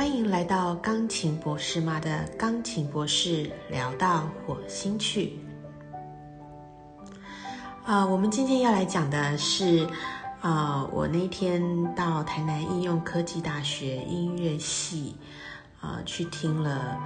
[0.00, 5.38] 欢迎来到钢琴博士妈的钢琴博士聊到火星去。
[7.84, 9.86] 啊，我们今天要来讲的是，
[10.40, 11.62] 啊，我那天
[11.94, 15.16] 到台南应用科技大学音乐系，
[15.82, 16.98] 啊，去听了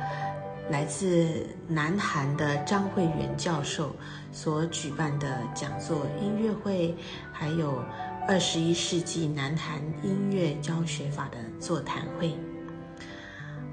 [0.71, 3.91] 来自南韩的张慧媛教授
[4.31, 6.97] 所举办的讲座音乐会，
[7.33, 7.83] 还有
[8.29, 12.33] 二十一世纪南韩音乐教学法的座谈会。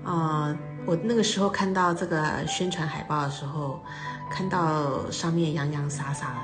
[0.04, 3.84] 啊，我那个时候看到这个宣传海报的时候，
[4.32, 6.36] 看到上面洋洋洒洒，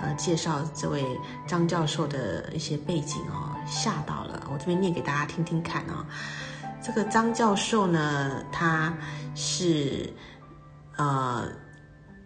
[0.00, 1.04] 呃，介绍这位
[1.46, 4.48] 张教授的一些背景哦，吓到了。
[4.50, 6.06] 我这边念给大家听听看啊。
[6.82, 8.96] 这个张教授呢，他
[9.34, 10.10] 是
[10.96, 11.46] 呃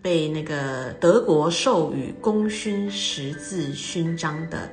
[0.00, 4.70] 被那个德国授予功勋十字勋章的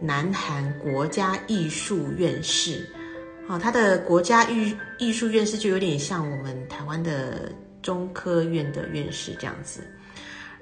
[0.00, 2.88] 南韩国家艺术院士。
[3.50, 7.50] 哦，他的国家艺艺术院士就有点像我们台湾的
[7.82, 9.82] 中科院的院士这样子。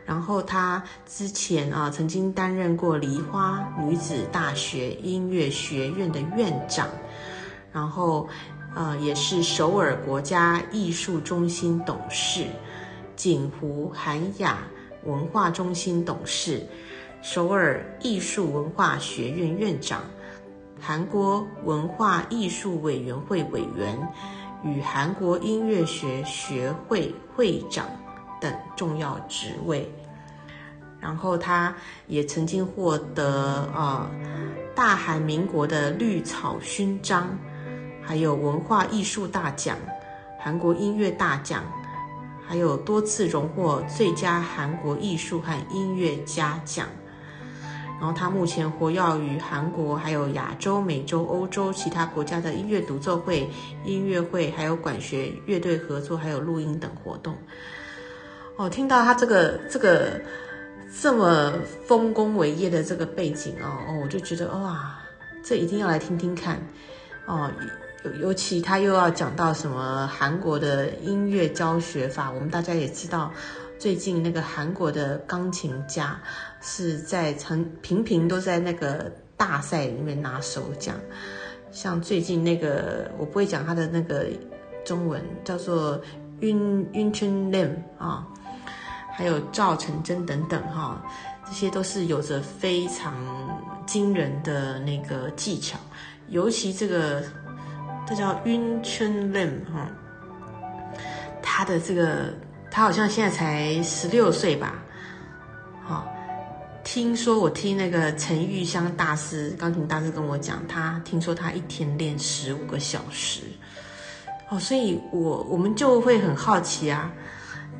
[0.06, 6.88] 然后他之前啊，曾经担任过梨花女子大学音乐学院的院长，
[7.74, 8.26] 然后
[8.74, 12.46] 呃，也是首尔国家艺术中心董事、
[13.14, 14.60] 锦湖韩雅
[15.04, 16.66] 文化中心董事、
[17.20, 20.00] 首尔艺术文化学院院长。
[20.80, 23.98] 韩国文化艺术委员会委员
[24.62, 27.86] 与韩国音乐学学会会长
[28.40, 29.92] 等重要职位，
[31.00, 31.74] 然后他
[32.06, 34.10] 也曾经获得啊
[34.74, 37.28] 大韩民国的绿草勋章，
[38.02, 39.76] 还有文化艺术大奖、
[40.38, 41.64] 韩国音乐大奖，
[42.46, 46.86] 还有多次荣获最佳韩国艺术和音乐家奖。
[48.00, 53.50] 然后他目前活跃于韩国、还有亚洲、美洲、欧洲其他国家的音乐独奏会、
[53.84, 57.36] 音乐会，还有管弦乐队合作，还有录音等活动。
[58.56, 60.20] 哦，听到他这个这个
[61.00, 61.52] 这么
[61.86, 64.98] 丰功伟业的这个背景哦，哦，我就觉得哇，
[65.42, 66.60] 这一定要来听听看
[67.26, 67.50] 哦。
[68.04, 73.32] 尤尤其他又要讲到什么韩国的音乐教学法，我们大家也知道。
[73.78, 76.20] 最近那个韩国的钢琴家
[76.60, 80.96] 是在成频频都在那个大赛里面拿首奖，
[81.70, 84.26] 像最近那个我不会讲他的那个
[84.84, 86.00] 中文叫做
[86.40, 88.26] 晕晕圈 Lim 啊，
[89.12, 91.00] 还有赵成真等等哈，
[91.46, 93.14] 这些都是有着非常
[93.86, 95.78] 惊人的那个技巧，
[96.30, 97.22] 尤其这个
[98.08, 99.86] 这叫晕圈 Lim 哈，
[101.42, 102.32] 他的这个。
[102.70, 104.74] 他好像现在才十六岁吧，
[105.82, 106.06] 好，
[106.84, 113.40] 听说我听那个陈玉香大师钢琴大师跟我讲，他听说他一天练十五个小时，
[114.50, 117.10] 哦，所以我我们就会很好奇啊，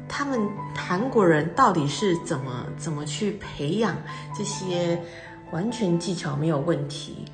[0.08, 0.40] 他们
[0.74, 3.94] 韩国人到底是怎么怎么去培养
[4.34, 4.98] 这些
[5.52, 7.26] 完全技巧没有问题，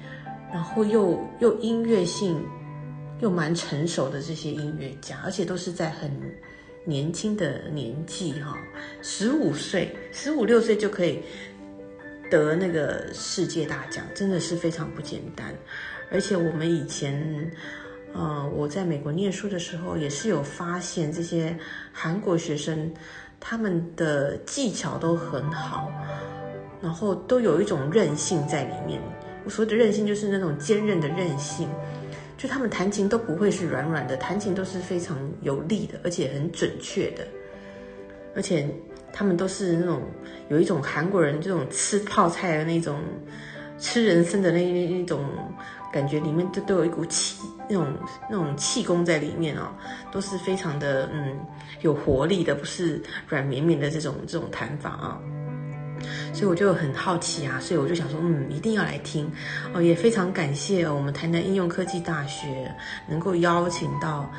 [0.53, 2.44] 然后又又音乐性
[3.21, 6.11] 又蛮成熟的这些音乐家，而且都是在很。
[6.87, 8.59] 年轻的年纪哈，
[9.01, 11.23] 十五岁、十五六岁就可以
[12.31, 15.47] 得那个世界大奖，真的是非常不简单。
[16.13, 17.51] 而且我们以前，
[18.13, 21.57] 呃，我在美国念书的时候，也是有发现这些
[21.91, 22.93] 韩国学生，
[23.41, 25.91] 他们的技巧都很好，
[26.83, 29.01] 然后都有一种韧性在里面。
[29.47, 31.67] 我所谓的韧性，就是那种坚韧的韧性。
[32.44, 37.27] 就他们弹琴都不会是软软的，弹琴都是非常有力的，而且很准确的，
[38.37, 38.69] 而且
[39.15, 40.03] 他们都是那种
[40.50, 43.00] 有一种韩国人这种吃泡菜的那种
[43.78, 45.25] 吃人参的那那那种
[45.91, 47.87] 感觉，里面都都有一股气，那种
[48.28, 49.72] 那种气功在里面哦，
[50.12, 51.34] 都是非常的嗯
[51.81, 55.19] 有活力的，不是软绵绵的这种这种弹法啊。
[56.33, 59.31] 所以我就很好奇啊，所以我就想说，嗯，一定要来听
[59.73, 62.75] 哦，也非常感谢我们台南应用科技大学
[63.09, 64.31] 能够邀请到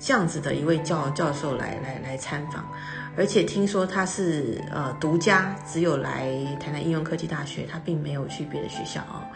[0.00, 2.66] 这样子的一位教教授来来来参访，
[3.16, 9.28] 而且听说他是呃独家，只有来台南应用科技大学，他并没有去别的学校啊。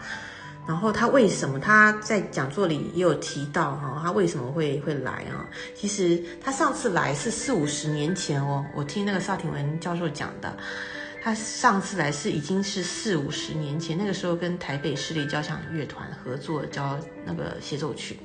[0.67, 5.45] 然后他为什么他在讲座里也有提到哈，他为什么会会来啊？
[5.75, 10.57] 其实他上次来是四五十年前哦，我听那个邵廷文教授讲的。
[11.25, 18.19] 他上次来是已经是四五十年前，那个时候跟台北市立交响乐团合作教那个协奏曲。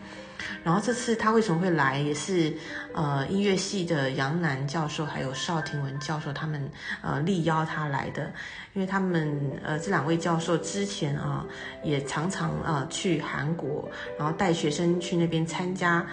[0.65, 2.53] 然后这次他为什么会来，也是
[2.93, 6.69] 呃音乐系的杨楠教授还有邵廷文教授他们
[7.01, 8.29] 呃力邀他来的，
[8.73, 11.45] 因为他们呃这两位教授之前啊
[11.81, 16.05] 也常常呃去韩国，然后带学生去那边参加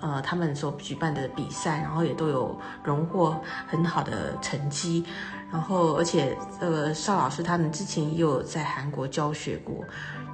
[0.00, 5.04] 呃他们所举办的比赛，然后也都有荣获很好的成绩。
[5.54, 9.76] 然后而且这个邵老师他们之前也有在韩国教学过。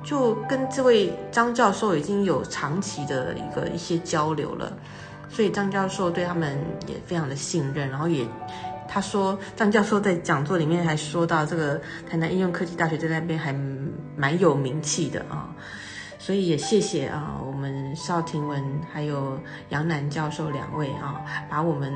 [0.03, 4.73] 就跟这位张教授已经有长期的一个一些交流了，
[5.29, 7.87] 所以张教授对他们也非常的信任。
[7.91, 8.27] 然后也
[8.89, 11.79] 他说，张教授在讲座里面还说到，这个
[12.09, 13.53] 台南应用科技大学在那边还
[14.17, 15.55] 蛮有名气的啊。
[16.19, 19.39] 所以也谢谢啊，我们邵廷文还有
[19.69, 21.21] 杨楠教授两位啊，
[21.51, 21.93] 把我们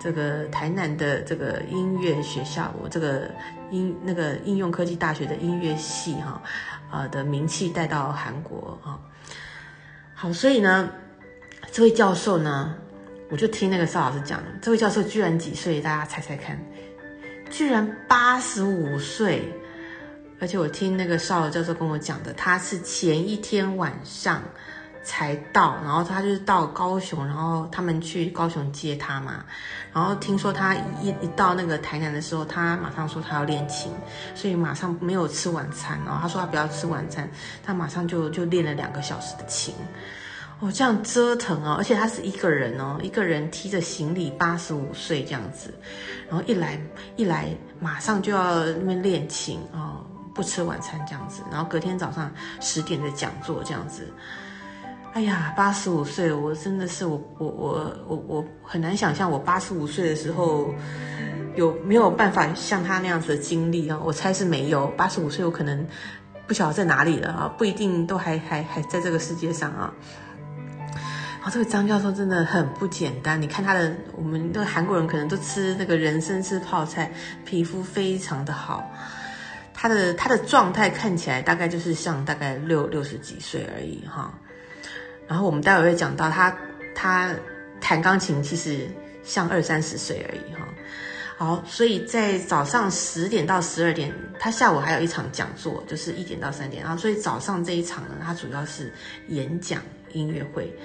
[0.00, 3.30] 这个台南的这个音乐学校，我这个
[3.70, 6.42] 音那个应用科技大学的音乐系哈。
[6.92, 8.98] 呃的名气带到韩国啊，
[10.12, 10.90] 好，所以呢，
[11.70, 12.74] 这位教授呢，
[13.30, 15.80] 我就听那个邵老师讲，这位教授居然几岁？
[15.80, 16.58] 大家猜猜看，
[17.48, 19.48] 居然八十五岁，
[20.40, 24.42] 而且我听那个邵教授跟我讲的，他是前一天晚上。
[25.02, 29.44] 才到，然后他就是到高雄，然后他们去高雄接他嘛。
[29.92, 33.92] 然后听说他一一到那个台南的时候，他马上说他要练琴，
[34.34, 35.98] 所以马上没有吃晚餐。
[36.04, 37.28] 然后他说他不要吃晚餐，
[37.64, 39.74] 他马上就就练了两个小时的琴。
[40.60, 45.72] 哦，这样折腾哦，而且他是一个人哦，一个人提着行李，八十五岁这样子，
[46.28, 46.78] 然后一来
[47.16, 47.48] 一来
[47.80, 50.04] 马上就要那边练琴哦，
[50.34, 52.30] 不吃晚餐这样子，然后隔天早上
[52.60, 54.06] 十点的讲座这样子。
[55.12, 60.72] 哎呀，八十五岁，我真的是我我我我我很难想象我八十五岁的时候
[61.56, 63.98] 有没有办法像他那样子的经历啊？
[64.04, 64.86] 我猜是没有。
[64.96, 65.84] 八十五岁我可能
[66.46, 69.92] 不晓得在哪里了啊，不一定都还还还在这个世界上啊。
[71.40, 77.10] 然后这个张教授真的很不简单，你看他的，我们的韩国人可能都吃那个人参吃泡菜，
[77.44, 78.88] 皮肤非常的好。
[79.74, 84.32] 他的他的状态看起来大概就是像大概六六十几岁而已哈。
[85.30, 86.52] 然后我们待会会讲到他，
[86.92, 87.32] 他
[87.80, 88.88] 弹钢琴其实
[89.22, 90.66] 像二三十岁而已哈。
[91.38, 96.82] 好，所以在早上十点到十二点，他下午还有一场讲座，就是一点到三点。
[96.82, 98.92] 然后所以早上这一场呢，他主要是
[99.28, 99.80] 演讲
[100.12, 100.76] 音乐会，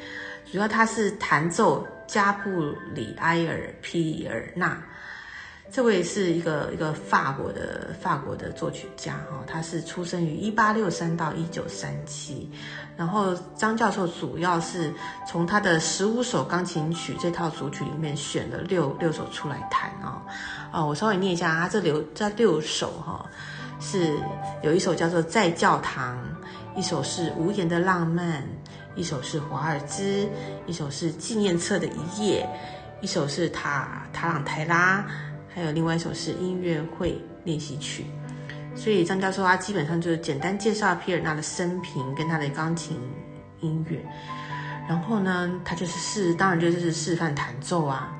[0.51, 2.51] 主要他是弹奏加布
[2.94, 4.80] 里埃尔皮尔纳。
[5.75, 12.50] 这位是一个一个法国的法国的作曲家哈，他是出生于一八六三到一九三七，
[12.95, 14.94] 然后张教授主要是
[15.27, 20.24] 从他的十五首钢琴曲这套组曲里面选了六六首出来弹啊，
[20.72, 23.25] 啊，我稍微念一下，啊这六这六首哈，
[23.81, 24.18] 是
[24.63, 26.18] 有一首叫做在教堂，
[26.77, 28.42] 一首是无言的浪漫，
[28.95, 30.25] 一首是华尔兹，
[30.68, 32.48] 一首是纪念册的一页，
[33.01, 35.06] 一首是塔塔朗泰拉。
[35.56, 38.06] 还有另外一首是音乐会练习曲，
[38.75, 43.00] 所以张教授他基本上就是简单介绍皮尔纳的生平跟他的钢琴
[43.62, 44.06] 音乐，
[44.86, 48.12] 然后呢，他就是示，当然就是示范弹奏啊。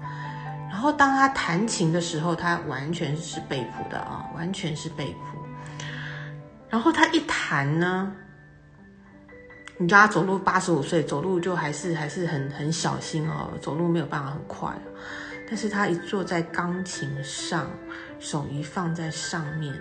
[0.70, 5.38] 然后当他弹琴的时候，他完全是背谱的啊，完全是背谱。
[6.70, 8.12] 然后他一弹呢，
[9.78, 14.74] 你知道他走路八十五岁，走路就还是还是很很小心哦，走路没有办法很快。
[15.47, 17.69] 但是他一坐在钢琴上，
[18.19, 19.74] 手一放在上面，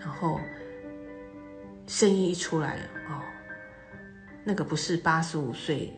[0.00, 0.40] 然后
[1.86, 2.78] 声音一出来
[3.08, 3.22] 哦，
[4.42, 5.92] 那个不是八十五岁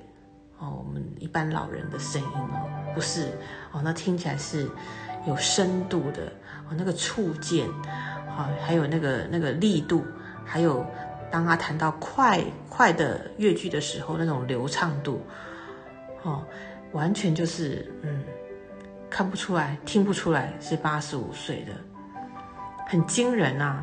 [0.58, 3.28] 哦，我们一般老人的声音哦，不是
[3.72, 4.68] 哦，那听起来是
[5.26, 6.26] 有深度的
[6.68, 7.66] 哦，那个触键，
[8.28, 10.04] 好，还有那个那个力度，
[10.44, 10.84] 还有
[11.30, 15.24] 当他弹到快快的乐句的时候，那种流畅度，
[16.22, 16.44] 哦，
[16.92, 18.22] 完全就是嗯。
[19.16, 21.72] 看不出来，听不出来是八十五岁的，
[22.86, 23.82] 很惊人啊！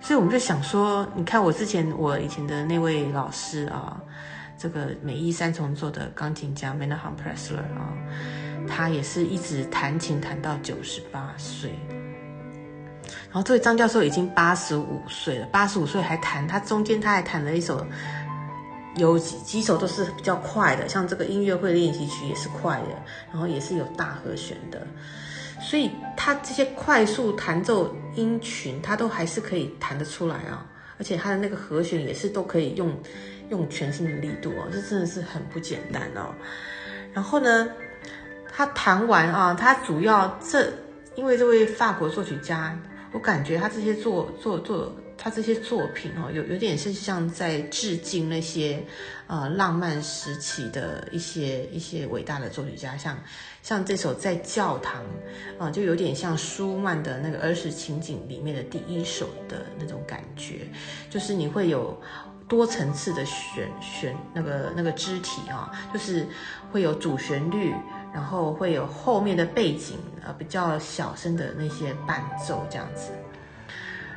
[0.00, 4.00] 所以我们就想说，你看我之前我以前的那位老师啊，
[4.56, 7.90] 这个美意三重奏的钢琴家 Menahem Pressler 啊，
[8.68, 11.72] 他也是一直弹琴弹到九十八岁。
[13.32, 17.84] 然后这位张教授已经八十五岁了，八十五岁还弹，他中间他还弹了一首。
[18.96, 22.88] 有几几首都是比较快的，像这个音乐会练习曲也是快的，
[23.30, 24.86] 然后也是有大和弦的，
[25.60, 30.66] 所以他这些快速弹奏音群，他都还是可以弹得出来啊，
[30.98, 32.94] 而且他的那个和弦也是都可以用
[33.48, 36.34] 用全身的力度哦，这真的是很不简单哦。
[37.14, 37.68] 然后呢，
[38.54, 40.70] 他弹完啊，他主要这
[41.14, 42.78] 因为这位法国作曲家，
[43.12, 48.82] 我感觉他这些作作作，他这些作品哦，有有点是像在致敬那些
[49.28, 53.16] 呃浪漫时期的一些一些伟大的作曲家，像
[53.62, 55.00] 像这首在教堂
[55.60, 60.66] 啊，就有点像舒曼的那个儿时情景里面的第一首的那种感觉，
[61.08, 61.96] 就是你会有
[62.48, 66.26] 多层次的旋旋那个那个肢体啊，就是
[66.72, 67.72] 会有主旋律。
[68.14, 73.10] 然后会有后面的背景，呃，比较小声的那些伴奏这样子。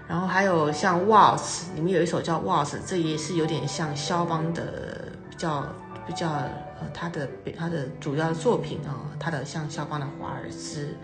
[0.07, 5.65] 然后还有像 Waltz，里面有一首叫 Waltz，这也是有点像肖邦的比较
[6.05, 10.95] 比较呃他的他的主要的作品啊，他的像肖邦的华尔兹，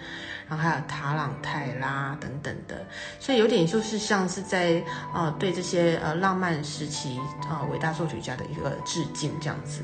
[0.48, 2.86] 然后还有塔朗泰拉等等的，
[3.20, 4.84] 所以有点就是像是在
[5.16, 9.82] 呃对这些呃浪漫时期啊伟大作曲家的一个致敬这样子。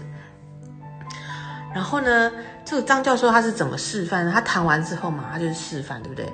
[1.74, 2.31] 然后呢，
[2.65, 4.29] 这个张教授他是怎么示范？
[4.31, 6.31] 他弹完之后嘛，他就是示范，对不对？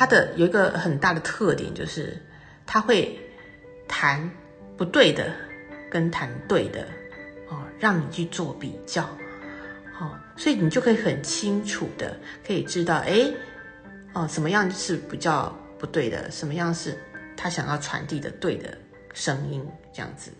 [0.00, 2.16] 他的有一个很大的特点就是，
[2.64, 3.20] 他会
[3.86, 4.30] 弹
[4.74, 5.30] 不对的
[5.90, 6.86] 跟弹对的
[7.50, 9.06] 哦，让你去做比较，
[9.92, 13.30] 好，所以你就可以很清楚的可以知道，哎，
[14.14, 16.96] 哦，什么样是比较不对的，什么样是
[17.36, 18.74] 他想要传递的对的
[19.12, 20.30] 声音，这样子。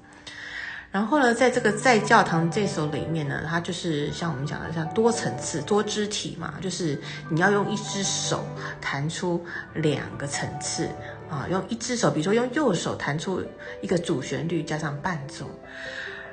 [0.93, 8.45] 然后呢，在这个在教堂这首里面呢，它就是像我们讲的，像多层次、多肢体嘛，就是你要用一只手
[8.81, 9.41] 弹出
[9.73, 10.89] 两个层次
[11.31, 13.41] 啊，用一只手，比如说用右手弹出
[13.81, 15.49] 一个主旋律加上伴奏。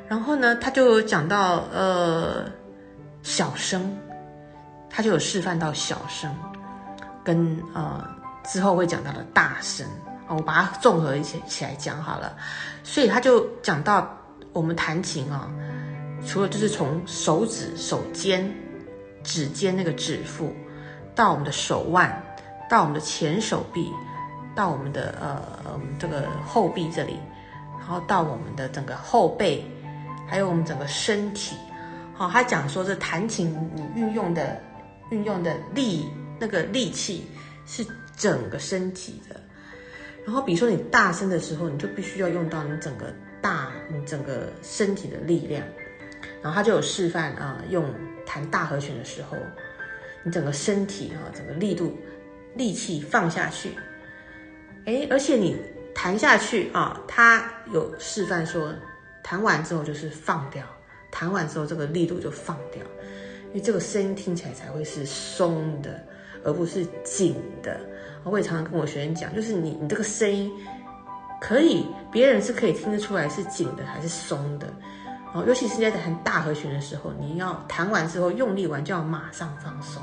[0.07, 2.45] 然后呢，他就讲到呃
[3.21, 3.95] 小声，
[4.89, 6.35] 他就有示范到小声，
[7.23, 8.03] 跟呃
[8.43, 9.85] 之后会讲到的大声，
[10.27, 12.35] 我把它综合一起起来讲好了。
[12.83, 14.16] 所以他就讲到。
[14.57, 15.53] 我们弹琴啊，
[16.25, 18.51] 除了就是从手指、手尖、
[19.23, 20.51] 指尖那个指腹，
[21.13, 22.11] 到我们的手腕，
[22.67, 23.91] 到我们的前手臂，
[24.55, 27.19] 到我们的呃这个后臂这里，
[27.77, 29.63] 然后到我们的整个后背，
[30.27, 31.55] 还有我们整个身体。
[32.15, 34.59] 好，他讲说这弹琴你运用的
[35.11, 36.09] 运用的力
[36.39, 37.27] 那个力气
[37.67, 37.85] 是
[38.15, 39.39] 整个身体的。
[40.25, 43.13] 然后比如说你大声的时候，你就必须要用到你整个。
[43.47, 45.63] 大你整个身体的力量，
[46.41, 47.85] 然后他就有示范啊，用
[48.25, 49.37] 弹大和弦的时候，
[50.21, 51.97] 你整个身体啊，整个力度、
[52.55, 53.71] 力气放下去，
[54.83, 55.55] 哎，而且你
[55.95, 58.75] 弹下去啊，他有示范说，
[59.23, 60.65] 弹完之后就是放掉，
[61.09, 62.81] 弹完之后这个力度就放掉，
[63.47, 66.03] 因为这个声音听起来才会是松的，
[66.43, 67.79] 而不是紧的。
[68.25, 70.51] 我也常常跟我学生讲，就是你你这个声音。
[71.39, 74.67] 可以，别人是可以听得出来是紧的还是松的，
[75.33, 80.01] 哦，尤其是在弹大和弦的时候，你要弹完之后用力完就要马上放松，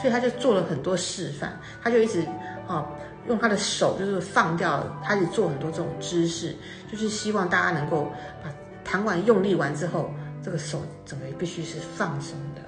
[0.00, 2.26] 所以他就做了很多示范，他就一直
[2.66, 2.86] 啊
[3.28, 6.56] 用他的手就是放掉，他就做很多这种姿势，
[6.90, 8.10] 就是希望大家能够
[8.42, 8.50] 把
[8.82, 10.10] 弹完用力完之后，
[10.42, 12.62] 这个手整个必须是放松的，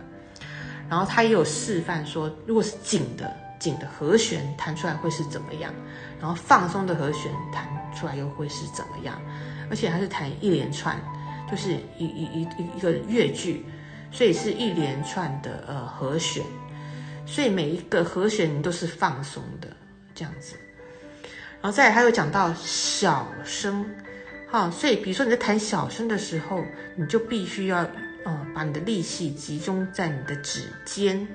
[0.91, 5.73] 然后他也有示范说，如果是紧的紧的和弦弹出来会是怎么样，
[6.21, 7.67] 然后放松的和弦弹。
[7.95, 9.21] 出来又会是怎么样？
[9.69, 10.99] 而且它是弹一连串，
[11.49, 13.67] 就是一一一一个乐句，
[14.11, 16.43] 所以是一连串的呃和弦，
[17.27, 19.69] 所以每一个和弦你都是放松的
[20.15, 20.57] 这样子。
[21.61, 23.85] 然后再来，他又讲到小声，
[24.51, 26.65] 哈，所以比如说你在弹小声的时候，
[26.97, 27.87] 你就必须要
[28.25, 31.29] 呃把你的力气集中在你的指尖。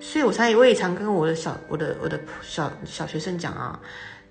[0.00, 3.78] 所以我才我也常跟我的小我的我的小小学生讲啊。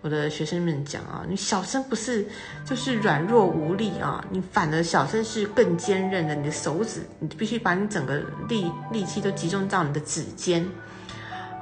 [0.01, 2.23] 我的学生们讲啊，你小声不是
[2.63, 6.35] 就是软弱无力啊，你反而小声是更坚韧的。
[6.35, 10.63] 你的手指，你必须把你整个力力气都集中到你的指尖，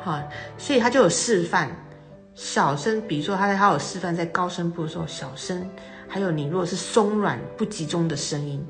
[0.04, 0.22] 好，
[0.58, 1.72] 所以他就有示范
[2.36, 5.66] 小声，比如说他在他有示范在高声部的时候小声，
[6.10, 8.62] 还有你如果是松软不集中的声音，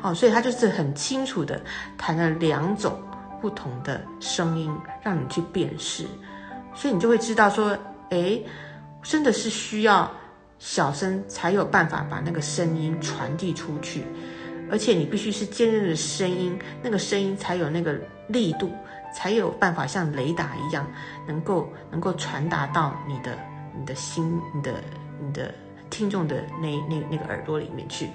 [0.00, 1.60] 好，所以他就是很清楚的
[1.96, 2.96] 弹了两种
[3.40, 6.06] 不同的声音让你去辨识，
[6.74, 7.76] 所以你就会知道说，
[8.10, 8.40] 哎。
[9.00, 10.10] 真的是需要
[10.58, 14.02] 小声才有办法把那个声音传递出去，
[14.70, 18.70] 而且你必须是坚韧的声音，那个声音才有那个力度，
[19.14, 20.84] 才有办法像雷达一样，
[21.28, 23.38] 能够能够传达到你的
[23.78, 24.74] 你的心、你的
[25.24, 25.54] 你的
[25.88, 28.10] 听众的那那那个耳朵里面去。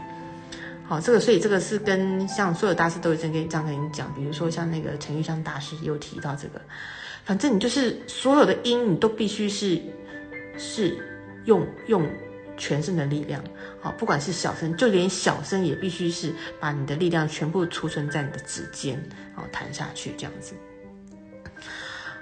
[0.85, 6.61] 好，这个所以这个是跟像所有大师都已经跟这样跟你讲，比如说像那个陈玉香大师也有提到这个，
[7.23, 9.81] 反正你就是所有的音你都必须是。
[10.55, 10.95] 是
[11.45, 12.07] 用用
[12.57, 13.43] 全身的力量，
[13.81, 20.53] 好，不管是小声，就连小声也必须是把你的力量全部储存在你的指尖，好弹下去这样子。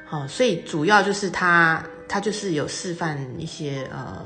[0.06, 4.26] 好，所以主要就是他他就是有示范一些呃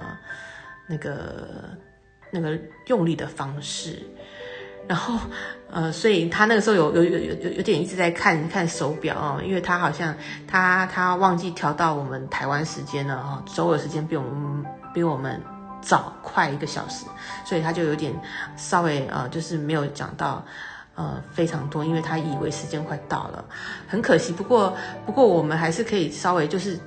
[0.88, 1.76] 那个
[2.32, 4.02] 那个用力的方式，
[4.88, 5.20] 然后
[5.72, 10.16] 呃，所以他那个时候有有有有有点一直在看看手表哦，因为他好像
[10.48, 15.42] 他他忘记调到我们台湾时间了哦，首尔时间比我们比我们
[15.82, 17.06] 早快一个小时，
[17.44, 18.14] 所以他就有点
[18.56, 20.44] 稍微呃就是没有讲到。
[20.98, 23.44] 呃，非常多，因为他以为时间快到了，
[23.86, 24.32] 很可惜。
[24.32, 24.74] 不过，
[25.06, 26.80] 不过我们还是可以稍微就是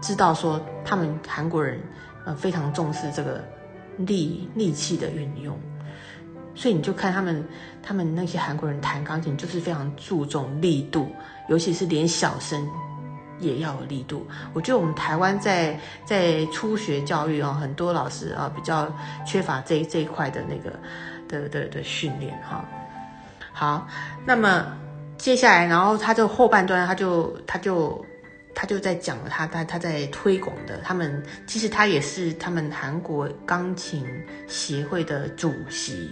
[0.00, 1.78] 知道说，他们韩国人
[2.24, 3.44] 呃非常重视这个
[4.06, 5.58] 力力气的运用，
[6.54, 7.44] 所以你就看他们
[7.82, 11.10] 他们那些韩国人弹钢琴就是非常注重力度，
[11.48, 12.68] 尤其是连小声
[13.38, 14.26] 也要有力度。
[14.52, 18.92] 我觉得我们台湾在在初学教育啊，很多老师啊比较
[19.26, 20.78] 缺乏这这一块的那个
[21.28, 22.64] 的的的训练哈。
[23.52, 23.86] 好，
[24.24, 24.66] 那么
[25.18, 28.04] 接下来，然后他就后半段，他就他就
[28.54, 34.06] 他就在讲了他他他在推广的，他们其实他也是他们韩国钢琴
[34.48, 36.10] 协会的主席，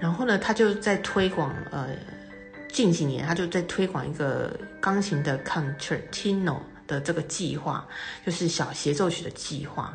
[0.00, 1.88] 然后呢，他就在推广呃
[2.68, 7.86] 近几年他就在推广一个钢琴的 concertino 的这个计划，
[8.26, 9.94] 就是小协奏曲的计划，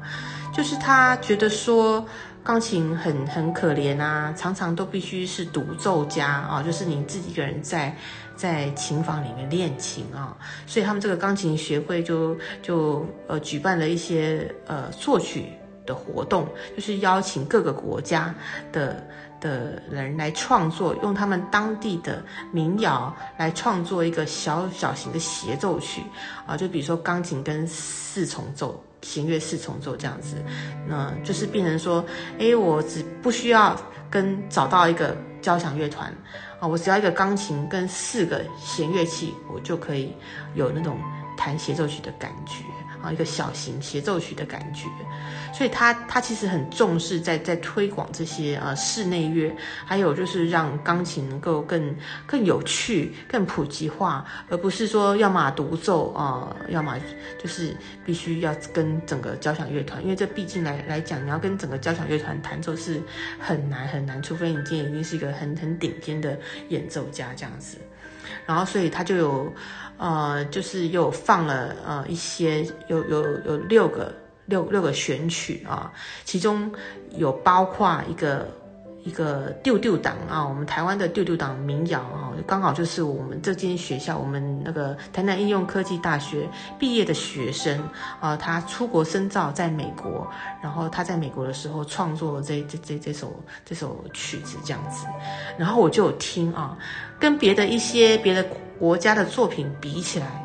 [0.53, 2.07] 就是他觉得说。
[2.43, 7.93] 钢琴很很可怜啊，常常都必须是独奏家啊，就是你自己一个人在
[8.37, 15.47] 在琴房里面练琴啊，所以他们这个钢琴学会就就呃举办了一些呃作曲
[15.85, 18.33] 的活动，就是邀请各个国家
[18.71, 19.05] 的
[19.41, 26.03] 的人来创作，用他们当地的民谣来创作一个小小型的协奏曲
[26.45, 28.81] 啊，就比如说钢琴跟四重奏。
[29.03, 30.37] 弦乐四重奏这样子，
[30.89, 32.03] 那就是变成说，
[32.39, 33.79] 哎，我只不需要
[34.09, 36.13] 跟找到一个交响乐团
[36.59, 40.15] 啊，我只要一个钢琴跟四个弦乐器，我就可以
[40.55, 40.97] 有那种
[41.37, 42.63] 弹协奏曲的感觉。
[43.11, 44.87] 一个小型协奏曲的感觉，
[45.53, 51.95] 所以他他其实很重视在在推广这些呃室内乐，还有就是让钢琴能够更
[52.25, 56.95] 更有趣、更普及化，而不是说要么独奏啊，要么
[57.41, 63.01] 就是必须要跟整个交响乐团，因为这毕竟来来讲，你要跟整个交响乐团弹奏是
[63.39, 66.37] 很难很难，除非你今天已经是一个很很顶尖的
[66.69, 67.77] 演奏家这样子。
[68.45, 69.53] 然后，所以他就有，
[69.97, 74.13] 呃，就是又放了呃一些，有有有六个
[74.45, 75.91] 六六个选曲啊，
[76.23, 76.71] 其中
[77.17, 78.47] 有包括一个。
[79.03, 86.45] 一个丢丢党啊，我们台湾的丢丢党民谣啊，刚好就是我们这间学校，我们那个台南应用科技大学
[86.77, 87.81] 毕业的学生
[88.19, 90.27] 啊，他出国深造在美国，
[90.61, 95.05] 然后他在美国的时候创作这这这这首这首曲子这样子，
[95.57, 96.77] 然后我就有听啊，
[97.17, 98.45] 跟别的一些别的
[98.79, 100.43] 国家的作品比起来。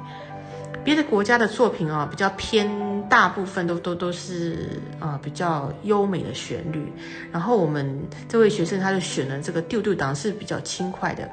[0.85, 2.68] 别的国家的作品啊，比较偏，
[3.09, 6.92] 大部分都都都是啊比较优美的旋律。
[7.31, 11.31] 然后我们这位学生他就选了这个丢丢档是比较轻快的。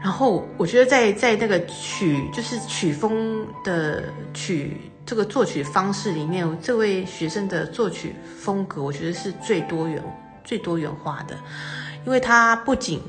[0.00, 10.00] 然后我觉得在在那个曲就是曲风的曲这个作曲方式里面，这位学生的作曲风格我觉得是最多元
[10.44, 11.36] 最多元化的，
[12.04, 13.02] 因为他不仅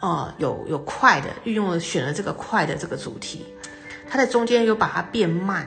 [0.00, 3.44] 啊有有快的运用了选了这个快的这个主题。
[4.08, 5.66] 它在中间有把它变慢，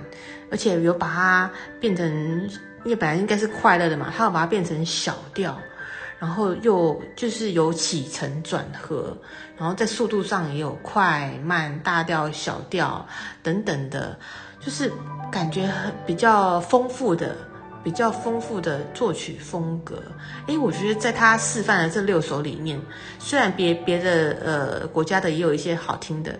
[0.49, 2.07] 而且有把它变成，
[2.85, 5.57] 因为本来应该是快乐的嘛，它要把它变成小调，
[6.19, 9.15] 然后又就是有起承转合，
[9.57, 13.05] 然后在速度上也有快慢、大调、小调
[13.43, 14.17] 等等的，
[14.61, 14.89] 就是
[15.29, 17.35] 感觉很比较丰富的、
[17.83, 20.01] 比较丰富的作曲风格。
[20.47, 22.79] 诶，我觉得在他示范的这六首里面，
[23.19, 26.37] 虽然别别的呃国家的也有一些好听的。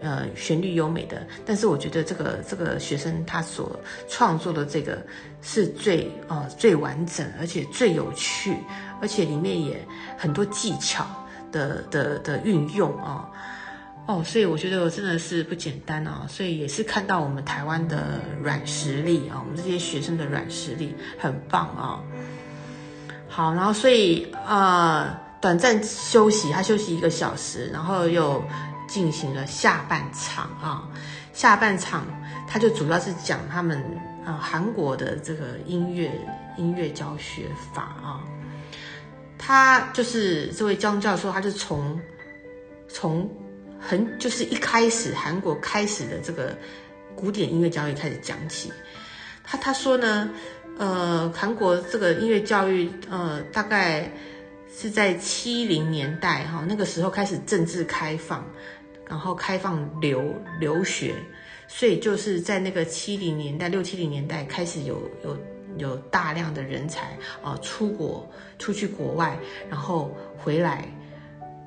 [0.00, 4.98] 呃，旋律优美的，但是我觉得这个这个学生他所创作的这个
[5.40, 8.54] 是最呃最完整，而且最有趣，
[9.00, 9.82] 而且里面也
[10.18, 11.06] 很多技巧
[11.50, 13.30] 的的的运用啊，
[14.06, 22.00] 哦所以我觉得我真的是不简单啊，所以也是看到我们台湾的软实力啊，我们这些学生的软实力很棒啊。
[23.28, 28.42] 好，然后所以呃短暂休息，他休息一个小时，然后又。
[28.86, 30.86] 进行了下半场啊，
[31.32, 32.06] 下半场
[32.46, 33.82] 他就主要是讲他们
[34.24, 36.12] 啊韩国的这个音乐
[36.58, 38.20] 音乐教学法啊，
[39.38, 41.98] 他就是这位江教授，他就从
[42.86, 43.28] 从
[43.86, 46.56] 很就是一开始韩国开始的这个
[47.14, 48.72] 古典音乐教育开始讲起，
[49.42, 50.30] 他他说呢，
[50.78, 54.10] 呃，韩国这个音乐教育呃大概
[54.74, 58.44] 是在七零年代哈，那个时候开始政治开放。
[59.06, 61.14] 然后开放留留学，
[61.68, 65.36] 所以就是在那个七零年代、六七零年代开始有有
[65.76, 68.26] 有大量的人才啊出国
[68.58, 69.36] 出去国外，
[69.68, 70.88] 然后回来。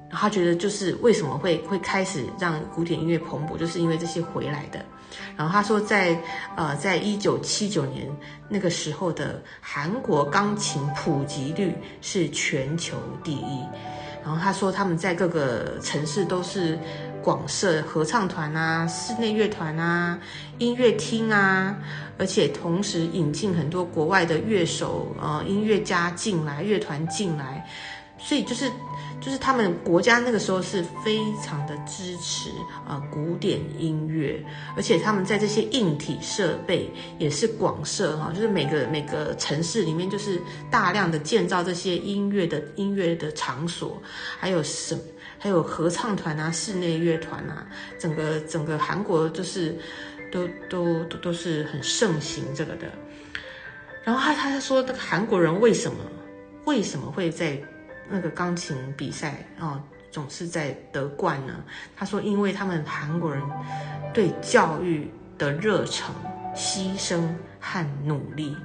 [0.09, 4.83] 然后他觉得，就是为什么会会开始让古典音乐蓬勃，就是因为这些回来的。
[5.35, 6.17] 然后他说，在
[6.55, 8.07] 呃，在一九七九年
[8.49, 13.63] 那个时候的韩国钢琴普及率是全球第一。
[14.23, 16.77] 然后他说，他们在各个城市都是
[17.23, 20.19] 广设合唱团啊、室内乐团啊、
[20.57, 21.75] 音乐厅啊，
[22.17, 27.65] 而且同时引进很多国外的乐手、呃音乐家进来，乐团进来。
[28.19, 28.69] 所以就是，
[29.19, 32.51] 就是他们国家那个时候是非常的支持
[32.87, 34.43] 啊古典音乐，
[34.75, 44.01] 而且他们在这些硬体设备也是广设哈，就是每个每个城市里面就是大量的建造这些音乐的音乐的场所，
[44.39, 44.97] 还有什
[45.39, 47.67] 还有合唱团啊、室内乐团啊，
[47.99, 49.75] 整个整个韩国就是
[50.31, 52.87] 都都都都是很盛行这个的。
[54.03, 55.97] 然后他他说那个韩国人为什么
[56.65, 57.59] 为什么会在
[58.09, 61.63] 那个钢琴比赛哦，总是在得冠呢。
[61.95, 63.41] 他说，因为他们韩国人
[64.13, 66.13] 对教育的热诚、
[66.55, 67.27] 牺牲
[67.59, 68.55] 和努力。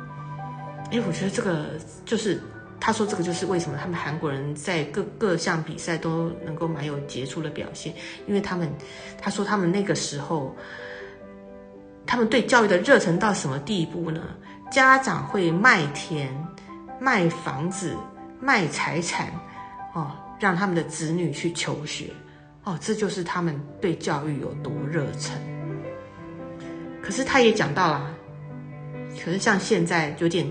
[0.90, 1.70] 哎，我觉得这个
[2.04, 2.40] 就是
[2.78, 7.94] 他说这个就是为什么他们韩国人在各各项比赛都能够蛮有杰出的表现，
[8.26, 8.70] 因为他们
[9.20, 10.54] 他说他们那个时候，
[12.06, 14.22] 他们对教育的热忱到什么地步呢？
[14.70, 16.32] 家长会卖田、
[17.00, 17.96] 卖房子。
[18.42, 19.32] 卖财产，
[19.92, 22.12] 哦，让他们的子女去求学，
[22.64, 25.40] 哦，这就是他们对教育有多热忱。
[27.00, 28.14] 可是他也讲到了，
[29.24, 30.44] 可是像现在有点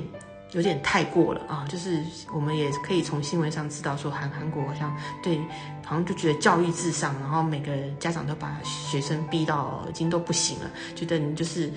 [0.53, 2.01] 有点太过了啊，就是
[2.33, 5.37] 我们也可以从新闻上知道说，韩韩国好像对，
[5.85, 11.69] 好像就觉得教育至上，然后每个家长都把学生逼到已经都不行了，觉得你就是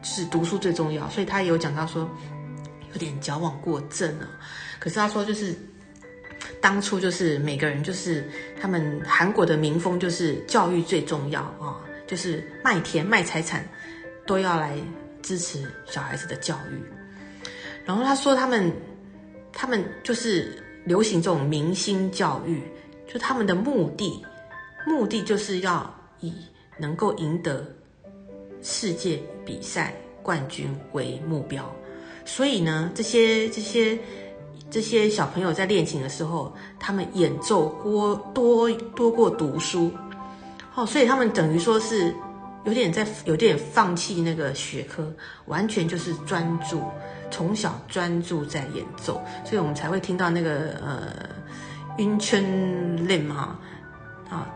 [0.00, 2.08] 是读书最重要，所以他也有讲到说，
[2.92, 4.28] 有点矫枉过正了。
[4.86, 5.52] 可是他说，就是
[6.60, 8.24] 当初就是每个人就是
[8.60, 13.68] 他们韩国的民风就是教育最重要啊，就是卖田卖财产
[14.28, 14.78] 都要来
[15.22, 16.78] 支持小孩子的教育。
[17.84, 18.72] 然后他说他们
[19.52, 22.62] 他们就是流行这种明星教育，
[23.12, 24.24] 就他们的目的
[24.86, 26.32] 目的就是要以
[26.78, 27.68] 能够赢得
[28.62, 31.74] 世界比赛冠军为目标。
[32.24, 33.98] 所以呢，这些这些。
[34.70, 39.90] 这些小朋友在练琴的时候，他们演奏多多多过读书，
[40.74, 42.14] 哦，所以他们等于说是
[42.64, 45.10] 有点在有点放弃那个学科，
[45.46, 46.82] 完全就是专注，
[47.30, 51.12] 从小专注在演奏，所以我们才会听到那个呃
[51.98, 53.56] 晕圈练哈
[54.28, 54.48] 啊，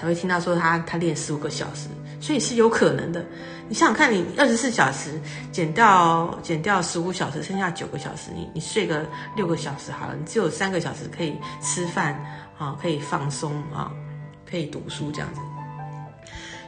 [0.00, 1.88] 才会听到说他他练十五个小时，
[2.20, 3.22] 所以是有可能的。
[3.68, 5.20] 你想想看，你二十四小时
[5.52, 12.18] 减掉减掉十五小时，剩下九个小时，你你睡个六个小时好了，你只有三个小时可以吃饭
[12.56, 13.92] 啊，可以放松啊，
[14.50, 15.40] 可以读书这样子。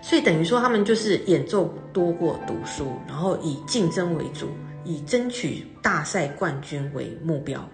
[0.02, 4.50] 所以等于说，他们就是演奏多过读书，然后以竞争为主，
[4.84, 7.66] 以争取大赛冠军为目标。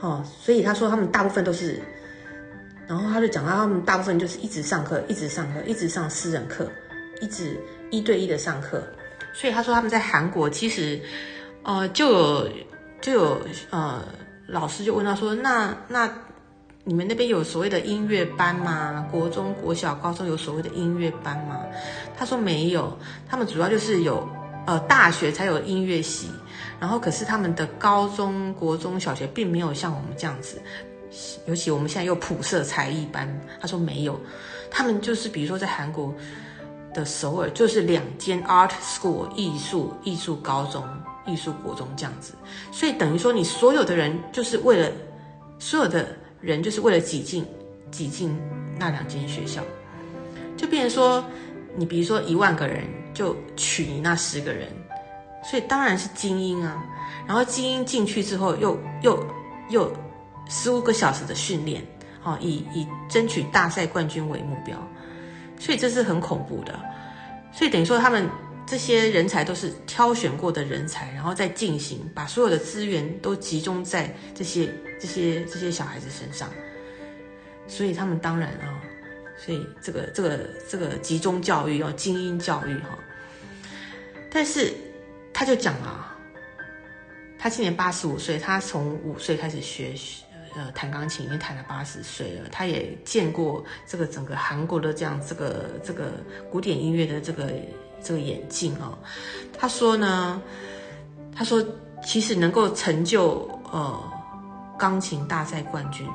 [0.00, 1.80] 哦，所以他说他们大部分都是，
[2.86, 6.70] 然后他就讲到他们大部分就是一直上课，一直上课，一直上私人课，
[7.20, 7.58] 一直。
[7.90, 8.82] 一对一的上课，
[9.32, 11.00] 所以他说他们在韩国其实，
[11.62, 12.48] 呃，就有
[13.00, 14.02] 就有呃
[14.48, 16.10] 老师就问他说，那那
[16.82, 19.06] 你们那边有所谓的音乐班吗？
[19.12, 21.60] 国中国小高中有所谓的音乐班吗？
[22.16, 24.28] 他说没有，他们主要就是有
[24.66, 26.28] 呃大学才有音乐系，
[26.80, 30.60] 然后可是他们的高中国中小学并没有像我们这样子，
[31.46, 33.28] 尤其我们现在又普设才艺班，
[33.60, 34.20] 他说没有，
[34.70, 36.14] 他们就是比如说在韩国。
[36.94, 40.80] 的首尔就是两间 art school 艺术艺术高中、
[41.26, 42.34] 艺术国中这样子，
[42.70, 44.92] 所以等于说你所有的人就是为了
[45.58, 46.06] 所有的
[46.40, 47.44] 人就是为了挤进
[47.90, 48.38] 挤进
[48.78, 49.60] 那两间学校，
[50.56, 51.24] 就变成说
[51.74, 54.68] 你比如说一万个人就取你那十个人，
[55.42, 56.80] 所以当然是精英啊。
[57.26, 59.26] 然后精英进去之后又又
[59.68, 59.92] 又
[60.48, 61.82] 十五个小时的训练，
[62.22, 64.76] 哦，以以争取大赛冠军为目标。
[65.58, 66.78] 所以这是很恐怖的，
[67.52, 68.28] 所以等于说他们
[68.66, 74.68] 这些人才都是挑选过的人才，然后再进行把所有的资源都集中在这些
[75.00, 76.50] 这些这些小孩子身上，
[77.68, 78.82] 所以他们当然啊，
[79.38, 82.98] 所以这个这个这个集中教育要精英教育哈，
[84.28, 84.74] 但是
[85.32, 86.14] 他就讲了，
[87.38, 89.94] 他今年八十五岁，他从五岁开始学。
[90.56, 96.12] 呃，弹钢琴已经弹了八十岁了，他也见过这个整个韩国的这样这个这个
[96.50, 97.50] 古典音乐的这个
[98.02, 98.96] 这个眼镜哦。
[99.58, 100.40] 他说呢，
[101.34, 101.64] 他说
[102.04, 104.12] 其实能够成就呃
[104.78, 106.06] 钢琴大赛冠军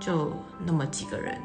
[0.00, 0.32] 就
[0.64, 1.38] 那么几个人，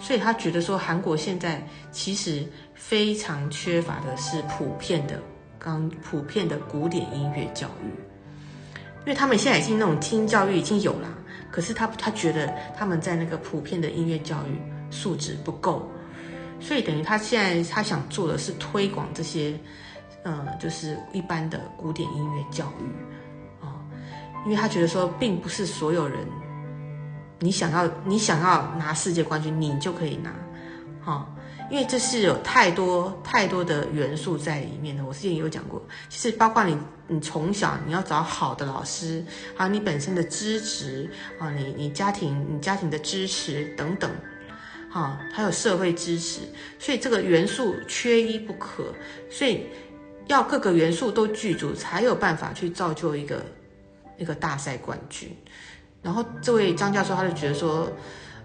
[0.00, 5.20] 所以他觉得说韩国现在其实非常缺乏的是普遍的
[5.58, 7.86] 钢普遍的古典音乐教育，
[9.00, 11.08] 因为他们现在已经那种精英教育已经有了，
[11.50, 14.60] 可是他他觉得他们在那个普遍的音乐教育
[14.90, 15.90] 素质不够。
[16.60, 19.58] 所以等于他现在他想做的是推广这些，
[20.24, 23.80] 呃，就是一般的古典音乐教育，啊，
[24.44, 26.18] 因为他觉得说，并不是所有人，
[27.38, 30.34] 你想要你想要拿世界冠军，你就可以拿，
[31.02, 31.26] 哈，
[31.70, 35.04] 因为这是有太多太多的元素在里面的。
[35.04, 39.24] 我之前也有讲过，其实包括你你从小你要找好的老师，
[39.56, 44.10] 还有你本身的支持啊，你你家庭你家庭的支持等等。
[44.92, 46.40] 哈，还有社会支持，
[46.76, 48.92] 所以这个元素缺一不可，
[49.30, 49.66] 所以
[50.26, 53.40] 要各个元素都具足，才有办法去造就一个
[54.18, 55.30] 一个大赛冠军。
[56.02, 57.88] 然后这位张教授他就觉得说，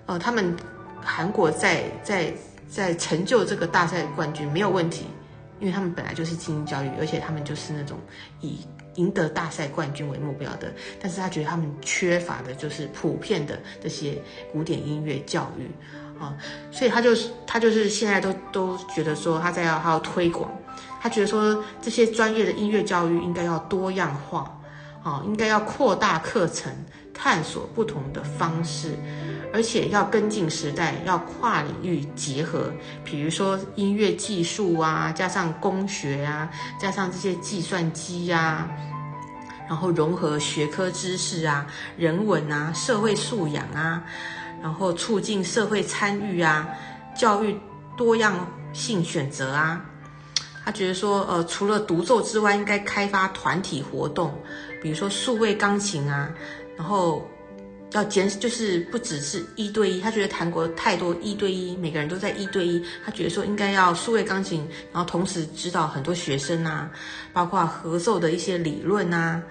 [0.06, 0.56] 呃，他们
[1.02, 2.32] 韩国在在
[2.70, 5.06] 在成就这个大赛冠军没有问题，
[5.60, 7.98] 因为他们本来就是精英教育，而且他们就是那种
[8.42, 8.60] 以
[8.96, 10.74] 赢得大赛冠军为目标的。
[11.02, 15.70] 但是他觉得他们缺乏的就是普遍的这些古典音乐教育。
[16.18, 16.34] 啊，
[16.72, 20.50] 所以他就是他就是现在都都觉得说他在要他要推广，
[21.02, 24.58] 他觉得说这些专业的音乐教育应该要多样化，
[25.04, 26.72] 啊，应该要扩大课程，
[27.18, 28.96] 探索不同的方式，
[29.54, 32.72] 而且要跟进时代，要跨领域结合，
[33.04, 36.50] 比如说音乐技术啊，加上工学啊，
[36.80, 38.70] 加上这些计算机呀，
[39.68, 41.66] 然后融合学科知识啊，
[41.98, 44.04] 人文啊，社会素养啊。
[44.62, 46.68] 然后促进社会参与啊，
[47.16, 47.56] 教育
[47.96, 49.86] 多样性选择啊。
[50.64, 54.34] 他觉得说，呃，除了独奏之外，应该开发团体活动，
[54.82, 56.30] 比如说数位钢琴啊。
[56.78, 57.28] 然后
[57.92, 60.02] 要减，就是不只是一对一。
[60.02, 62.84] 他觉得韩国太多一对一，每个人都在一对一。
[63.06, 66.90] 他觉得说，应该要数位钢琴，然后同时指导很多学生啊，
[67.34, 69.42] 包括合奏的一些理论啊。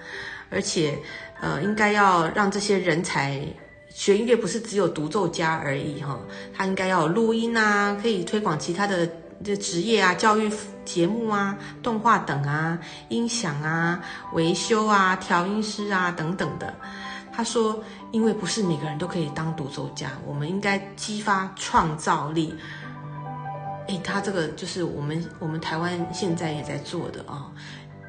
[0.49, 0.97] 而且，
[1.41, 3.41] 呃，应该要让这些人才。
[3.89, 6.19] 学音乐不是只有独奏家而已哈，
[6.53, 9.09] 他应该要录音啊，可以推广其他的
[9.41, 10.51] 这职业啊，教育
[10.83, 16.73] 节目啊，动画等啊，音响啊，维修啊，调音师啊等等的。
[17.35, 22.55] 他说，因为不是每个人都可以当独奏家，我们应该激发创造力。
[23.87, 27.51] 诶，他这个就是我们我们台湾现在也在做的啊，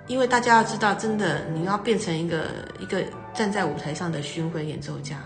[0.06, 2.46] 因为大家要知道，真的你要变成一个
[2.78, 3.02] 一个
[3.34, 5.18] 站在舞台上的巡回演奏家。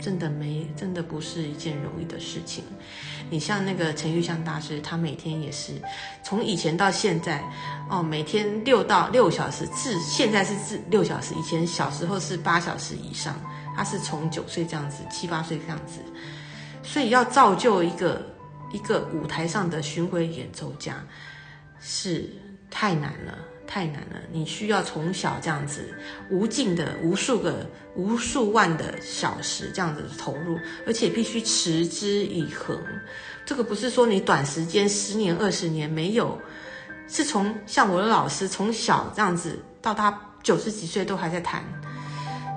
[0.00, 2.64] 真的没，真的不是一件容易的事情。
[3.30, 5.72] 你像那个陈玉香大师，他每天也是
[6.22, 7.42] 从以前到现在，
[7.88, 13.34] 哦，每天六到六小时，至现在是至六小时，以前小时候是八小时以上。
[13.76, 15.98] 他是从九岁这样子，七八岁这样子，
[16.84, 18.24] 所以要造就一个
[18.72, 21.04] 一个舞台上的巡回演奏家，
[21.80, 22.30] 是
[22.70, 23.36] 太难了。
[23.66, 25.94] 太难了，你需要从小这样子
[26.30, 32.78] 无尽的无数个无数万的小时这样子投入，而且必须持之以恒。
[33.46, 36.38] 这个不是说你短时间十年二十年没有，
[37.08, 41.62] 是从像我的老师从小这样子到他九十几岁都还在弹，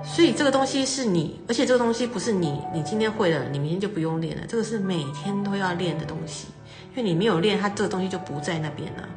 [0.04, 6.48] 所以这个东西是你，而且这个东西不是你你今天会了，你明天就不用练了，这个是每天都要练的东西，
[6.90, 9.08] 因为你没有练，它这个东西就不在那边了。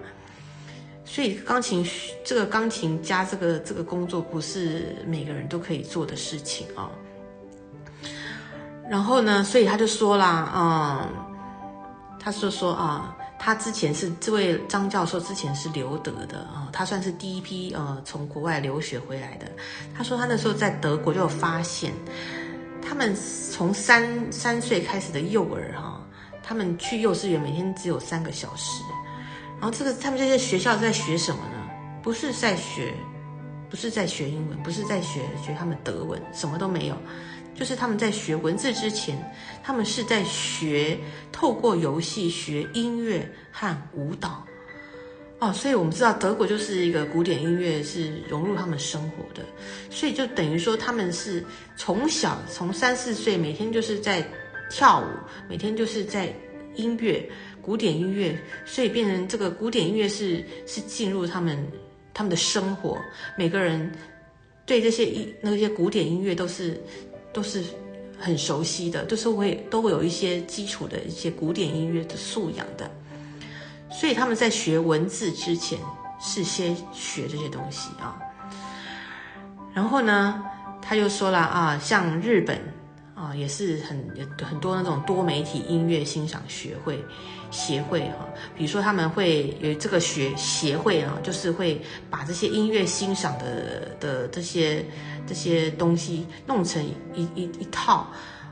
[1.13, 1.85] 所以钢琴
[2.23, 6.89] 这个钢琴家这个这个工作不是每个人都可以做的事情啊。
[8.89, 11.09] 然后呢，所以他就说啦，嗯，
[12.17, 19.47] 他说说啊，他之前是这位张教授之前是留德的啊，他算是第一批呃从国外留学回来的。
[19.93, 21.91] 他说他那时候在德国就有发现，
[22.81, 23.13] 他们
[23.51, 26.01] 从三三岁开始的幼儿哈，
[26.41, 28.81] 他们去幼稚园每天只有三个小时。
[29.61, 31.69] 然后这个他们这些学校在学什么呢？
[32.01, 32.91] 不是在学，
[33.69, 36.97] 不是在学英文，不是在学学他们德文，什么都没有。
[37.53, 39.15] 就是他们在学文字之前，
[39.61, 40.97] 他们是在学
[41.31, 44.43] 透过游戏学音乐和舞蹈。
[45.37, 49.43] 哦，所以我们知道德国就是一个古典音乐是融入他们生活的，
[49.91, 51.45] 所以就等于说他们是
[51.75, 54.27] 从小从三四岁每天就是在
[54.71, 55.05] 跳舞，
[55.47, 56.33] 每天就是在
[56.75, 57.29] 音乐。
[57.61, 61.67] 古典音乐，所以变成这个古典音乐是是进入他们
[62.13, 62.97] 他们的生活，
[63.37, 63.91] 每个人
[64.65, 66.81] 对这些一那些古典音乐都是
[67.31, 67.63] 都是
[68.19, 72.89] 很熟悉的，都是会都会有一些基础的一些古典音乐的素养的，
[73.89, 75.79] 所以他们在学文字之前
[76.19, 78.17] 是先学这些东西啊。
[79.73, 80.43] 然后呢，
[80.81, 82.59] 他又说了啊，像日本
[83.21, 84.03] 啊，也是很
[84.43, 87.05] 很多那种多媒体音乐欣赏学会
[87.51, 91.79] 协会哈，比如说他们会有这个学协会啊，就是会
[92.09, 94.83] 把这些音乐欣赏的的这些
[95.27, 98.07] 这些东西弄成一一一套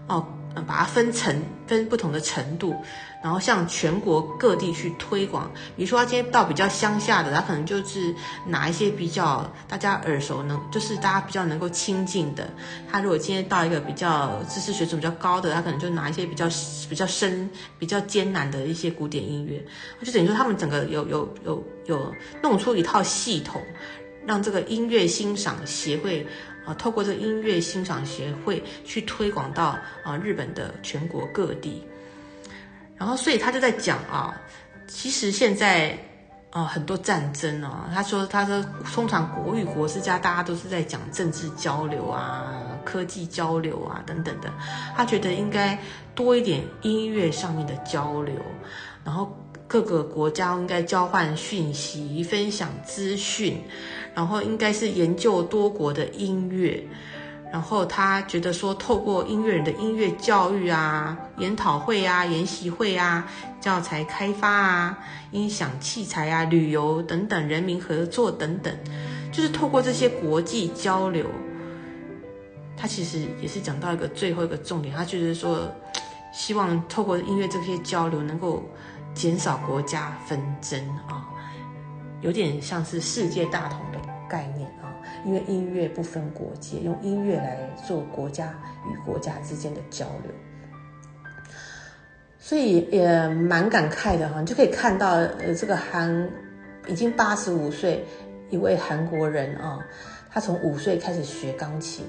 [0.07, 0.23] 哦。
[0.67, 2.75] 把它分成，分不同的程度，
[3.21, 5.51] 然后向全国各地去推广。
[5.75, 8.13] 比如说，他今天到比较乡下的，他可能就是
[8.45, 12.49] 拿一些比较大家耳熟能，就是大家比较能够亲近的。
[12.89, 16.47] 他如果今天到一个比较知识水准比较高的，他可能就拿一些比较
[16.89, 19.61] 比较深、比较艰难的一些古典音乐。
[20.03, 23.61] 就等于说，他们整个有有有有弄出一套系统，
[24.25, 26.25] 让这个音乐欣赏协会
[26.65, 26.73] 啊。
[26.75, 31.83] 透过这个音乐欣赏协会去推广到啊日本的全国各地，
[32.99, 34.39] 然后所以他就在讲啊，
[34.87, 35.97] 其实现在
[36.51, 44.53] 啊很多战争啊，他说他说通常国与国之间大家都是在讲政治交流啊、科技交流啊等等的，
[44.95, 45.79] 他觉得应该
[46.13, 48.35] 多一点音乐上面的交流，
[49.03, 49.35] 然后
[49.67, 53.63] 各个国家应该交换讯息、分享资讯。
[54.15, 56.83] 然后应该是研究多国的音乐，
[57.51, 63.27] 然后他觉得说，透过音乐人的音乐教育啊、研讨会啊、研习会啊、
[63.59, 64.99] 教材开发啊、
[65.31, 68.71] 音响器材啊、旅游等等、人民合作等等，
[69.31, 71.25] 就是透过这些国际交流，
[72.77, 75.67] 他其实也是讲到一个最后一个重点，他就是说，
[76.31, 78.63] 希望透过音乐这些交流，能够
[79.15, 81.25] 减少国家纷争啊。
[82.21, 84.69] 有点像是世界大同的概念，
[85.25, 88.53] 因为音乐不分国界，用音乐来做国家
[88.87, 90.31] 与国家之间的交流，
[92.37, 94.39] 所以也蛮感慨的哈。
[94.39, 96.29] 你就可以看到，呃，这个韩
[96.87, 98.05] 已经八十五岁
[98.49, 99.79] 一位韩国人啊，
[100.29, 102.05] 他从五岁开始学钢琴，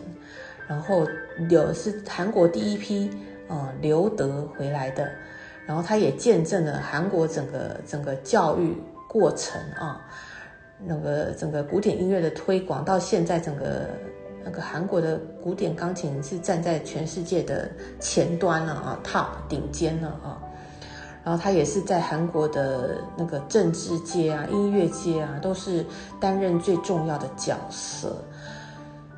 [0.68, 1.06] 然后
[1.48, 3.10] 有是韩国第一批
[3.48, 5.10] 啊留德回来的，
[5.66, 8.74] 然后他也见证了韩国整个整个教育。
[9.12, 10.06] 过程啊，
[10.84, 13.88] 那个整个古典音乐的推广到现在，整个
[14.44, 20.40] 那个韩国的古典钢琴是站在全世界的前端了啊，top 顶尖了啊。
[21.22, 25.84] 然后他也是在韩国的那个政治界啊、音乐界啊，都是
[26.18, 28.16] 担任最重要的角色。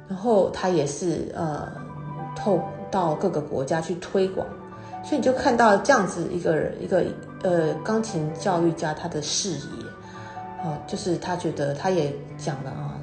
[0.09, 1.71] 然后他也是呃，
[2.37, 4.45] 透到各个国家去推广，
[5.05, 7.05] 所以你就看到这样子一个一个
[7.45, 9.92] 呃钢琴教育家他的视野。
[10.63, 12.99] 啊，就是他觉得他也讲了啊，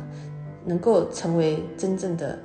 [0.65, 2.39] 能够成为真正的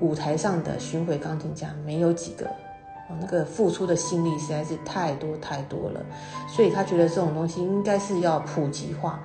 [0.00, 6.00] 舞台上的巡回钢琴家，没有几个啊，那个付出的心力实在是太多太多了，
[6.48, 9.22] 所以他觉得这种东西应该是要普及化，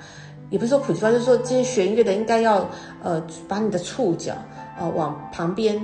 [0.51, 2.67] 也不是说普及化，就是说这些学音乐的应该要
[3.01, 4.33] 呃，把你的触角
[4.79, 5.81] 啊往旁边。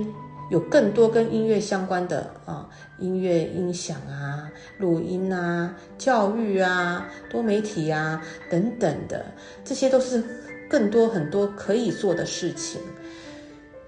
[0.52, 9.24] 有更多跟音乐相关的啊，音乐音响啊、录音啊、教育啊、多媒体啊等等的，
[9.64, 10.22] 这些都是
[10.68, 12.78] 更多很多可以做的事情。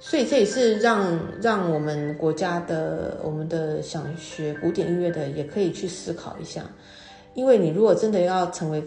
[0.01, 6.63] 所以这也是让让我们国家的我们的想学古典音乐的也可以去思考一下，
[7.35, 8.83] 因为你如果真的要成为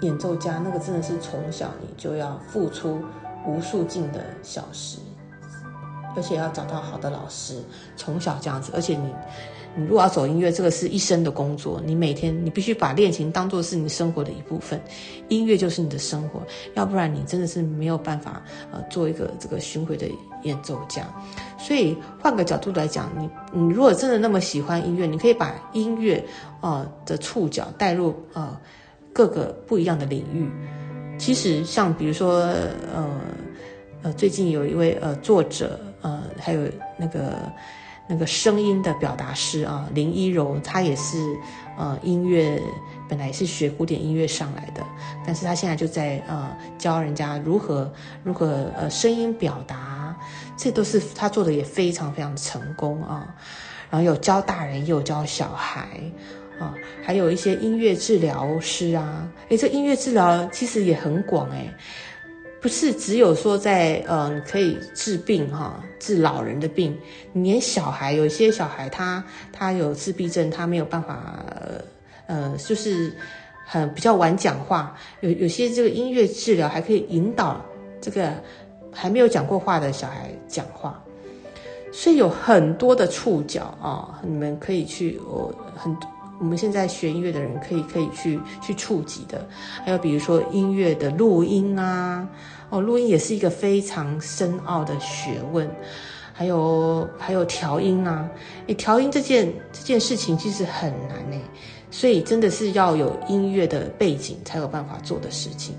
[0.00, 3.00] 演奏家，那个真的是从小你就要付出
[3.46, 4.98] 无数尽的小时。
[6.14, 7.56] 而且要找到好的老师，
[7.96, 8.70] 从小这样子。
[8.74, 9.06] 而且你，
[9.74, 11.80] 你如果要走音乐，这个是一生的工作。
[11.84, 14.80] 你每天你必须把练琴当做是你生活的一部分，
[15.28, 16.42] 音乐就是你的生活。
[16.74, 20.06] 要不然你真的是没有办法呃做一个这个巡回的
[20.42, 21.06] 演奏家。
[21.58, 26.22] 所以换个角度来讲，你你如果真的那么喜欢音乐，你可以把音乐
[26.60, 28.54] 呃的触角带入呃
[29.12, 30.50] 各个不一样的领域。
[31.18, 32.40] 其实像比如说
[32.94, 33.20] 呃
[34.02, 35.80] 呃最近有一位呃作者。
[36.02, 36.60] 呃，还有
[36.96, 37.38] 那个
[38.06, 41.16] 那个声音的表达师啊，林一柔，她也是
[41.78, 42.60] 呃音乐，
[43.08, 44.84] 本来是学古典音乐上来的，
[45.24, 47.90] 但是她现在就在呃教人家如何
[48.22, 50.14] 如何呃声音表达，
[50.56, 53.34] 这都是她做的也非常非常成功啊。
[53.88, 56.00] 然后有教大人，也有教小孩
[56.58, 61.70] 啊，还有一些音乐治疗师啊，诶，这音乐治疗其实也很广诶。
[62.62, 66.96] 不是只有说在呃可以治病哈，治老人的病，
[67.32, 71.44] 你连小孩有些小孩他他有自闭症，他没有办法
[72.26, 73.12] 呃就是
[73.66, 77.60] 很比较晚讲话，有有些这个音乐治疗还可以引导
[78.00, 78.32] 这个
[78.92, 81.02] 还没有讲过话的小孩讲话，
[81.92, 85.92] 所以有很多的触角啊，你们可以去我很
[86.42, 89.46] 我们现在学音乐的人可以可以去去触及的。
[89.84, 92.28] 还有比如说音乐的录音啊，
[92.68, 95.70] 哦，录音也是一个非常深奥的学问。
[96.34, 98.28] 还有还有调音啊，
[98.66, 101.40] 诶，调音这件这件事情其实很难诶，
[101.90, 105.76] 所以真的是要有音乐的背景才有办法做的事情。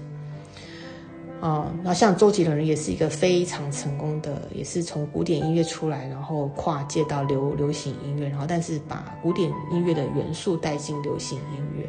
[1.44, 11.86] 啊，那像周杰伦也是一个非常成功的，也是从古典音乐出来，然后跨界到流流行音乐，然后但是把古典音乐的元素带进流行音乐，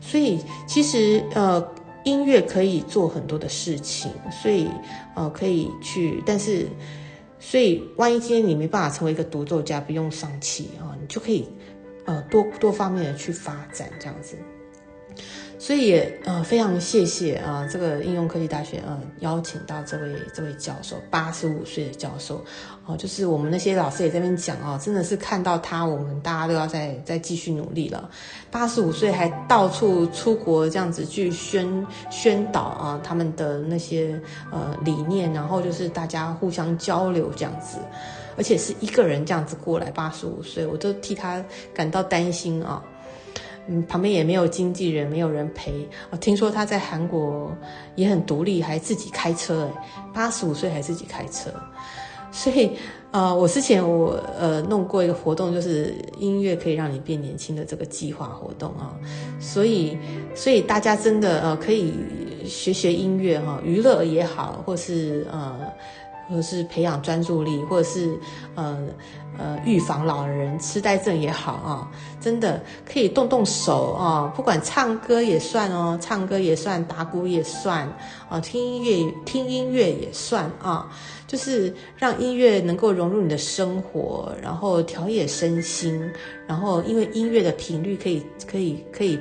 [0.00, 1.64] 所以其实呃
[2.02, 4.10] 音乐可以做很多的事情，
[4.42, 4.68] 所以
[5.14, 6.66] 呃可以去，但是。
[7.42, 11.48] 所以，万一今天你没办法成为一个独奏家，不用丧气啊，你就可以，
[12.04, 14.36] 呃，多多方面的去发展这样子。
[15.60, 22.42] 所以也呃非常谢谢啊这个应用科技大学呃邀请到这位这位教授八十五岁的教授。
[22.86, 28.08] 哦就是我们那些老师也在那边讲哦真的是看到他我们大家都要再再继续努力了。
[28.50, 34.18] 八十五岁还到处出国这样子去宣宣导啊他们的那些
[34.50, 37.76] 呃理念然后就是大家互相交流这样子。
[38.34, 41.44] 而且是一个人这样子过来八十五岁我都替他
[41.74, 42.82] 感到担心啊。
[43.72, 45.88] 嗯，旁边也没有经纪人，没有人陪。
[46.10, 47.56] 我听说他在韩国
[47.94, 49.70] 也很独立，还自己开车。
[49.72, 51.50] 哎，八十五岁还自己开车。
[52.32, 52.72] 所以，
[53.12, 58.90] 呃，我之前我呃弄过一个活动，就是音乐可以让你变年轻的这个计划活动啊。
[59.38, 59.96] 所以，
[60.34, 61.94] 所以大家真的呃可以
[62.44, 65.56] 学学音乐哈，娱乐也好，或是呃。
[66.30, 68.16] 或者是培养专注力，或者是
[68.54, 68.78] 呃
[69.36, 77.86] 呃预防老人痴呆症也好啊，真的可以动动手啊，不管唱歌也算哦，唱歌也算，打鼓也算
[78.28, 80.88] 啊，听音乐听音乐也算啊，
[81.26, 86.00] 就是让音乐能够融入你的生活，然后调冶身心，
[86.46, 89.18] 然后因为音乐的频率可以可以可以。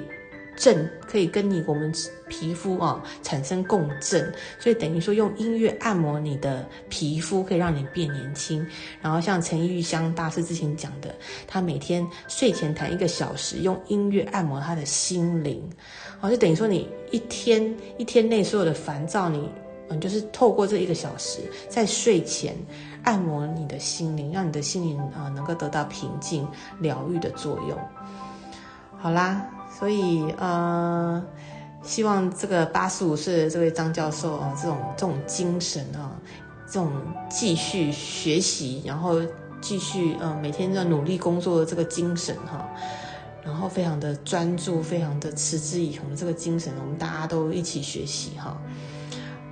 [0.60, 1.90] 震可以跟你我们
[2.28, 8.68] 皮肤啊产生共振，所以等于说用音乐按摩你的皮肤，可以让你变年轻。
[9.02, 11.16] 然后像陈玉香大师之前讲的，
[11.48, 15.64] 他每天睡前弹一个小时，用音乐按摩他的心灵，
[16.20, 19.50] 哦，就等于说你一天一天内所有的烦躁，你
[19.88, 21.40] 嗯就是透过这一个小时，
[21.70, 22.54] 在睡前
[23.04, 26.46] 按摩你的心灵，让你的心灵啊能够得到平静
[26.80, 27.80] 疗愈的作用。
[28.98, 29.50] 好啦。
[29.80, 31.24] 所以，呃，
[31.82, 36.12] 希望这个八十五岁的这位张教授啊，这种这种精神啊，
[36.68, 36.92] 这种
[37.30, 39.22] 继续学习，然后
[39.62, 42.68] 继续呃每天在努力工作的这个精神哈，
[43.42, 48.58] 然后非常的专注，非常的持之以恒的这个精神，我们大家都一起学习哈。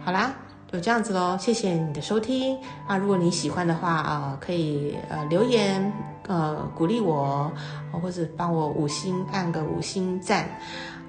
[0.03, 0.35] 好啦。
[0.69, 2.57] 就这样子喽，谢谢你的收听
[2.89, 2.97] 啊！
[2.97, 5.93] 如果你喜欢的话啊，可以呃留言
[6.27, 7.51] 呃鼓励我，
[7.91, 10.47] 或者帮我五星按个五星赞，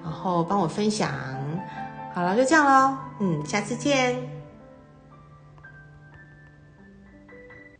[0.03, 1.11] 然后帮我分享。
[2.13, 4.38] 好了，就这样喽，嗯，下次见。